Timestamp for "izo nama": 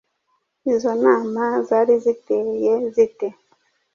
0.73-1.43